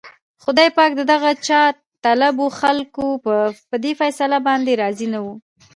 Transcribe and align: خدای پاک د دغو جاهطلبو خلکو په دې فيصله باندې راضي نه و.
خدای 0.43 0.69
پاک 0.77 0.91
د 0.95 1.01
دغو 1.11 1.31
جاهطلبو 1.47 2.45
خلکو 2.59 3.05
په 3.69 3.75
دې 3.83 3.91
فيصله 3.99 4.37
باندې 4.47 4.71
راضي 4.81 5.07
نه 5.13 5.19
و. 5.23 5.27